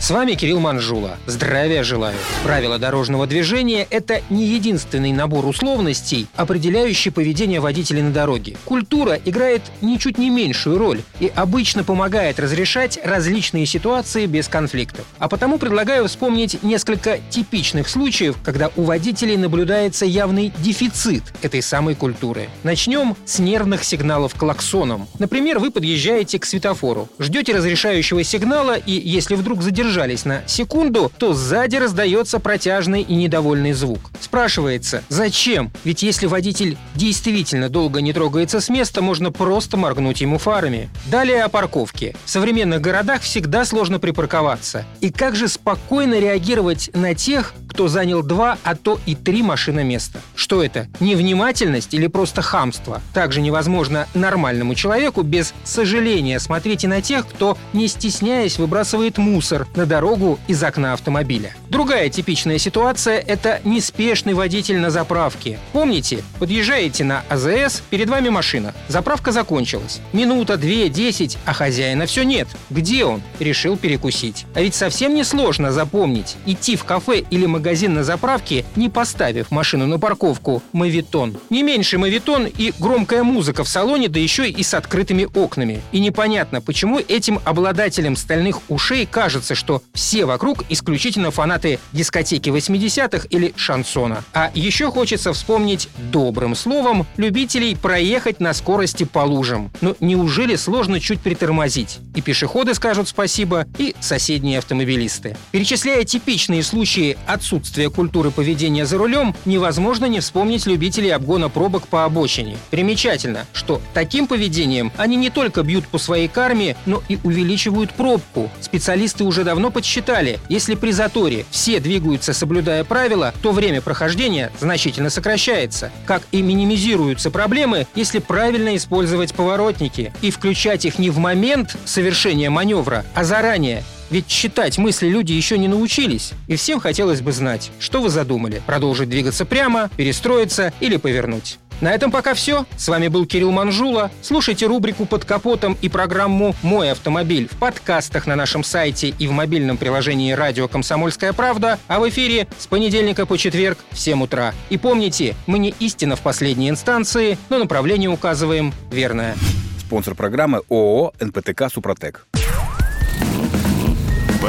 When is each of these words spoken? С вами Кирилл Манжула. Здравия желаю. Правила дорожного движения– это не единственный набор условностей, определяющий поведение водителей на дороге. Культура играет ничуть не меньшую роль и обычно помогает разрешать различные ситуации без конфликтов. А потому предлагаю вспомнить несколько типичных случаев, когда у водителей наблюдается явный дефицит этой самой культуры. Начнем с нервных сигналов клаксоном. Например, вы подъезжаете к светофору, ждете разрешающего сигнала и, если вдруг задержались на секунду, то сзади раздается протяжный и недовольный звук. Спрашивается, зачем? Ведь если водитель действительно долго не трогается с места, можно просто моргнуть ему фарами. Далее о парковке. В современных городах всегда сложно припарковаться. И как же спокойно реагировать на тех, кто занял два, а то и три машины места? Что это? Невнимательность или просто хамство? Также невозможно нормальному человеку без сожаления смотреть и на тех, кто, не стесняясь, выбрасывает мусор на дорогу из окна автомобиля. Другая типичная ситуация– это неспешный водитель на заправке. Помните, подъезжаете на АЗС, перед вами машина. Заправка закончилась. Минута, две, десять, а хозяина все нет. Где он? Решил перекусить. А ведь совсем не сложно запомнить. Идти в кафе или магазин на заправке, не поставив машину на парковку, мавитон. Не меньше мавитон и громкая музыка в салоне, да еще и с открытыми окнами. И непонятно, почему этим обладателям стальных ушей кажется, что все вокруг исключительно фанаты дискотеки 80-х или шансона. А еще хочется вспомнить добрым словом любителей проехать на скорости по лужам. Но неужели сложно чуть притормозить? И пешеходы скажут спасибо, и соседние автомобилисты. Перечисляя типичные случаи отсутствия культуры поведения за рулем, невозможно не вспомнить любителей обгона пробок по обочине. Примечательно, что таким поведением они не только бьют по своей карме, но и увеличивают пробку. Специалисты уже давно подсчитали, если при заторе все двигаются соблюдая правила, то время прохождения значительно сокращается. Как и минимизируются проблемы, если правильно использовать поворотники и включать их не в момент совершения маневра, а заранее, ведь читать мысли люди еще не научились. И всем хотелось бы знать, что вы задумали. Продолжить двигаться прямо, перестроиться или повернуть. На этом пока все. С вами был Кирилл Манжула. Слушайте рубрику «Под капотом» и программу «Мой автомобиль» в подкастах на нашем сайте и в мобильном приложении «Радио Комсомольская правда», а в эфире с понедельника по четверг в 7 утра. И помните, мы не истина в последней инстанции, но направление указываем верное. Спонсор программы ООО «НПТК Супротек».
С 0.00 0.10
вами 0.10 0.32
Кирилл 0.32 0.60
Манжула. 0.60 1.18
Здравия 1.26 1.82
желаю. 1.82 2.16
Правила 2.42 2.78
дорожного 2.78 3.26
движения– 3.26 3.86
это 3.90 4.22
не 4.30 4.46
единственный 4.46 5.12
набор 5.12 5.44
условностей, 5.44 6.26
определяющий 6.36 7.10
поведение 7.10 7.60
водителей 7.60 8.00
на 8.00 8.10
дороге. 8.10 8.56
Культура 8.64 9.20
играет 9.22 9.60
ничуть 9.82 10.16
не 10.16 10.30
меньшую 10.30 10.78
роль 10.78 11.02
и 11.20 11.30
обычно 11.36 11.84
помогает 11.84 12.40
разрешать 12.40 12.98
различные 13.04 13.66
ситуации 13.66 14.24
без 14.24 14.48
конфликтов. 14.48 15.04
А 15.18 15.28
потому 15.28 15.58
предлагаю 15.58 16.08
вспомнить 16.08 16.62
несколько 16.62 17.18
типичных 17.28 17.86
случаев, 17.86 18.36
когда 18.42 18.70
у 18.76 18.84
водителей 18.84 19.36
наблюдается 19.36 20.06
явный 20.06 20.50
дефицит 20.60 21.24
этой 21.42 21.60
самой 21.60 21.94
культуры. 21.94 22.48
Начнем 22.62 23.16
с 23.26 23.38
нервных 23.38 23.84
сигналов 23.84 24.34
клаксоном. 24.34 25.08
Например, 25.18 25.58
вы 25.58 25.70
подъезжаете 25.70 26.38
к 26.38 26.46
светофору, 26.46 27.10
ждете 27.18 27.54
разрешающего 27.54 28.24
сигнала 28.24 28.78
и, 28.78 28.92
если 28.92 29.34
вдруг 29.34 29.60
задержались 29.90 30.24
на 30.24 30.42
секунду, 30.46 31.10
то 31.18 31.32
сзади 31.32 31.76
раздается 31.76 32.38
протяжный 32.38 33.02
и 33.02 33.14
недовольный 33.14 33.72
звук. 33.72 34.10
Спрашивается, 34.20 35.02
зачем? 35.08 35.72
Ведь 35.82 36.04
если 36.04 36.26
водитель 36.26 36.78
действительно 36.94 37.68
долго 37.68 38.00
не 38.00 38.12
трогается 38.12 38.60
с 38.60 38.68
места, 38.68 39.02
можно 39.02 39.32
просто 39.32 39.76
моргнуть 39.76 40.20
ему 40.20 40.38
фарами. 40.38 40.88
Далее 41.10 41.42
о 41.42 41.48
парковке. 41.48 42.14
В 42.24 42.30
современных 42.30 42.80
городах 42.80 43.22
всегда 43.22 43.64
сложно 43.64 43.98
припарковаться. 43.98 44.84
И 45.00 45.10
как 45.10 45.34
же 45.34 45.48
спокойно 45.48 46.20
реагировать 46.20 46.90
на 46.94 47.14
тех, 47.14 47.52
кто 47.80 47.88
занял 47.88 48.22
два, 48.22 48.58
а 48.62 48.74
то 48.74 49.00
и 49.06 49.14
три 49.14 49.42
машины 49.42 49.84
места? 49.84 50.20
Что 50.34 50.62
это? 50.62 50.88
Невнимательность 51.00 51.94
или 51.94 52.08
просто 52.08 52.42
хамство? 52.42 53.00
Также 53.14 53.40
невозможно 53.40 54.06
нормальному 54.12 54.74
человеку 54.74 55.22
без 55.22 55.54
сожаления 55.64 56.38
смотреть 56.40 56.84
и 56.84 56.86
на 56.86 57.00
тех, 57.00 57.26
кто, 57.26 57.56
не 57.72 57.88
стесняясь, 57.88 58.58
выбрасывает 58.58 59.16
мусор 59.16 59.66
на 59.76 59.86
дорогу 59.86 60.38
из 60.46 60.62
окна 60.62 60.92
автомобиля. 60.92 61.54
Другая 61.70 62.10
типичная 62.10 62.58
ситуация– 62.58 63.18
это 63.26 63.62
неспешный 63.64 64.34
водитель 64.34 64.78
на 64.78 64.90
заправке. 64.90 65.58
Помните, 65.72 66.22
подъезжаете 66.38 67.04
на 67.04 67.24
АЗС, 67.30 67.82
перед 67.88 68.10
вами 68.10 68.28
машина. 68.28 68.74
Заправка 68.88 69.32
закончилась. 69.32 70.00
Минута, 70.12 70.58
две, 70.58 70.90
десять, 70.90 71.38
а 71.46 71.54
хозяина 71.54 72.04
все 72.04 72.24
нет. 72.24 72.48
Где 72.68 73.06
он? 73.06 73.22
Решил 73.38 73.78
перекусить. 73.78 74.44
А 74.54 74.60
ведь 74.60 74.74
совсем 74.74 75.14
не 75.14 75.24
сложно 75.24 75.72
запомнить. 75.72 76.36
Идти 76.44 76.76
в 76.76 76.84
кафе 76.84 77.24
или 77.30 77.46
магазин 77.46 77.69
на 77.70 78.04
заправке, 78.04 78.64
не 78.76 78.88
поставив 78.88 79.50
машину 79.50 79.86
на 79.86 79.98
парковку, 79.98 80.62
мавитон. 80.72 81.36
Не 81.50 81.62
меньше 81.62 81.98
мавитон 81.98 82.46
и 82.46 82.72
громкая 82.78 83.22
музыка 83.22 83.64
в 83.64 83.68
салоне, 83.68 84.08
да 84.08 84.18
еще 84.18 84.48
и 84.48 84.62
с 84.62 84.74
открытыми 84.74 85.28
окнами. 85.34 85.82
И 85.92 86.00
непонятно, 86.00 86.60
почему 86.60 86.98
этим 86.98 87.40
обладателям 87.44 88.16
стальных 88.16 88.60
ушей 88.68 89.06
кажется, 89.06 89.54
что 89.54 89.82
все 89.94 90.24
вокруг 90.24 90.64
исключительно 90.68 91.30
фанаты 91.30 91.78
дискотеки 91.92 92.50
80-х 92.50 93.26
или 93.30 93.52
шансона. 93.56 94.24
А 94.32 94.50
еще 94.54 94.90
хочется 94.90 95.32
вспомнить 95.32 95.88
добрым 96.10 96.54
словом 96.54 97.06
любителей 97.16 97.76
проехать 97.76 98.40
на 98.40 98.52
скорости 98.52 99.04
по 99.04 99.20
лужам. 99.20 99.70
Но 99.80 99.96
неужели 100.00 100.56
сложно 100.56 101.00
чуть 101.00 101.20
притормозить? 101.20 101.98
И 102.14 102.20
пешеходы 102.20 102.74
скажут 102.74 103.08
спасибо, 103.08 103.66
и 103.78 103.94
соседние 104.00 104.58
автомобилисты. 104.58 105.36
Перечисляя 105.52 106.04
типичные 106.04 106.62
случаи 106.62 107.16
отсутствия 107.26 107.59
культуры 107.94 108.30
поведения 108.30 108.86
за 108.86 108.98
рулем, 108.98 109.34
невозможно 109.44 110.06
не 110.06 110.20
вспомнить 110.20 110.66
любителей 110.66 111.10
обгона 111.10 111.48
пробок 111.48 111.86
по 111.88 112.04
обочине. 112.04 112.56
Примечательно, 112.70 113.46
что 113.52 113.80
таким 113.94 114.26
поведением 114.26 114.92
они 114.96 115.16
не 115.16 115.30
только 115.30 115.62
бьют 115.62 115.86
по 115.86 115.98
своей 115.98 116.28
карме, 116.28 116.76
но 116.86 117.02
и 117.08 117.18
увеличивают 117.22 117.92
пробку. 117.92 118.50
Специалисты 118.60 119.24
уже 119.24 119.44
давно 119.44 119.70
подсчитали, 119.70 120.38
если 120.48 120.74
при 120.74 120.92
заторе 120.92 121.44
все 121.50 121.80
двигаются 121.80 122.32
соблюдая 122.32 122.84
правила, 122.84 123.34
то 123.42 123.52
время 123.52 123.80
прохождения 123.80 124.50
значительно 124.60 125.10
сокращается. 125.10 125.90
Как 126.06 126.22
и 126.32 126.42
минимизируются 126.42 127.30
проблемы, 127.30 127.86
если 127.94 128.18
правильно 128.18 128.76
использовать 128.76 129.34
поворотники 129.34 130.12
и 130.22 130.30
включать 130.30 130.84
их 130.84 130.98
не 130.98 131.10
в 131.10 131.18
момент 131.18 131.76
совершения 131.84 132.50
маневра, 132.50 133.04
а 133.14 133.24
заранее, 133.24 133.84
ведь 134.10 134.26
читать 134.26 134.78
мысли 134.78 135.08
люди 135.08 135.32
еще 135.32 135.56
не 135.58 135.68
научились. 135.68 136.32
И 136.48 136.56
всем 136.56 136.80
хотелось 136.80 137.20
бы 137.20 137.32
знать, 137.32 137.70
что 137.78 138.02
вы 138.02 138.10
задумали. 138.10 138.62
Продолжить 138.66 139.08
двигаться 139.08 139.44
прямо, 139.44 139.88
перестроиться 139.96 140.72
или 140.80 140.96
повернуть. 140.96 141.58
На 141.80 141.92
этом 141.92 142.10
пока 142.10 142.34
все. 142.34 142.66
С 142.76 142.88
вами 142.88 143.08
был 143.08 143.24
Кирилл 143.24 143.52
Манжула. 143.52 144.10
Слушайте 144.20 144.66
рубрику 144.66 145.06
«Под 145.06 145.24
капотом» 145.24 145.78
и 145.80 145.88
программу 145.88 146.54
«Мой 146.62 146.92
автомобиль» 146.92 147.48
в 147.50 147.56
подкастах 147.56 148.26
на 148.26 148.36
нашем 148.36 148.62
сайте 148.64 149.14
и 149.18 149.26
в 149.26 149.32
мобильном 149.32 149.78
приложении 149.78 150.32
«Радио 150.32 150.68
Комсомольская 150.68 151.32
правда», 151.32 151.78
а 151.88 151.98
в 152.00 152.08
эфире 152.10 152.48
с 152.58 152.66
понедельника 152.66 153.24
по 153.24 153.38
четверг 153.38 153.78
в 153.92 153.98
7 153.98 154.22
утра. 154.22 154.52
И 154.68 154.76
помните, 154.76 155.34
мы 155.46 155.58
не 155.58 155.74
истина 155.78 156.16
в 156.16 156.20
последней 156.20 156.68
инстанции, 156.68 157.38
но 157.48 157.58
направление 157.58 158.10
указываем 158.10 158.74
верное. 158.90 159.34
Спонсор 159.78 160.14
программы 160.14 160.62
ООО 160.68 161.14
«НПТК 161.18 161.70
Супротек». 161.72 162.26